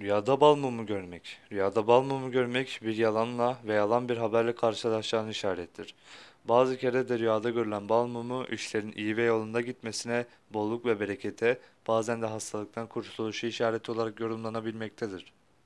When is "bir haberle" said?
4.08-4.54